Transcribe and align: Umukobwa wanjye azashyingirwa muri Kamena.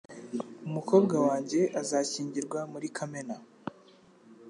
Umukobwa 0.67 1.15
wanjye 1.25 1.61
azashyingirwa 1.81 2.59
muri 2.71 2.87
Kamena. 2.97 3.35